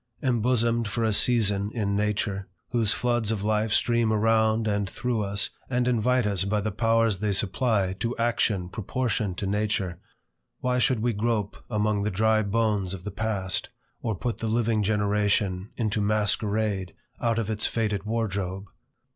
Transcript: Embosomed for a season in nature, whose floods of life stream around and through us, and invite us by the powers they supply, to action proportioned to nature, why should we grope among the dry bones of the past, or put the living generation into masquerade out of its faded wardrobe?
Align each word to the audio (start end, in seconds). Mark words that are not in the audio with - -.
Embosomed 0.23 0.87
for 0.87 1.03
a 1.03 1.13
season 1.13 1.69
in 1.75 1.95
nature, 1.95 2.47
whose 2.71 2.91
floods 2.91 3.31
of 3.31 3.43
life 3.43 3.71
stream 3.71 4.11
around 4.11 4.67
and 4.67 4.89
through 4.89 5.21
us, 5.21 5.51
and 5.69 5.87
invite 5.87 6.25
us 6.25 6.43
by 6.43 6.59
the 6.59 6.71
powers 6.71 7.19
they 7.19 7.31
supply, 7.31 7.93
to 7.93 8.17
action 8.17 8.67
proportioned 8.67 9.37
to 9.37 9.45
nature, 9.45 9.99
why 10.59 10.79
should 10.79 11.01
we 11.03 11.13
grope 11.13 11.55
among 11.69 12.01
the 12.01 12.09
dry 12.09 12.41
bones 12.41 12.95
of 12.95 13.03
the 13.03 13.11
past, 13.11 13.69
or 14.01 14.15
put 14.15 14.39
the 14.39 14.47
living 14.49 14.81
generation 14.81 15.69
into 15.77 16.01
masquerade 16.01 16.95
out 17.21 17.37
of 17.37 17.47
its 17.47 17.67
faded 17.67 18.01
wardrobe? 18.03 18.65